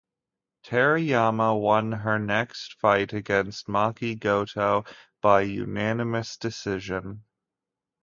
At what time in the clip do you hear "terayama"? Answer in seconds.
0.65-1.61